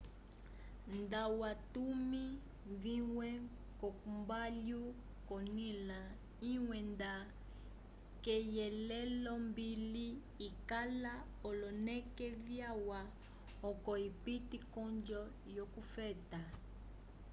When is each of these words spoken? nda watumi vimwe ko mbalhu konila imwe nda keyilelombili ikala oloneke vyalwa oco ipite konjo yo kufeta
nda 0.97 1.21
watumi 1.39 2.25
vimwe 2.83 3.29
ko 3.79 3.87
mbalhu 4.17 4.81
konila 5.29 5.99
imwe 6.53 6.77
nda 6.91 7.13
keyilelombili 8.23 10.07
ikala 10.47 11.13
oloneke 11.47 12.27
vyalwa 12.45 13.01
oco 13.69 13.91
ipite 14.09 14.57
konjo 14.73 15.21
yo 15.55 15.65
kufeta 15.73 16.41